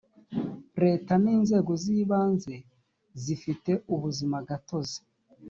[0.83, 2.53] leta n inzego z ibanze
[3.23, 4.99] zifite ubuzima gatozi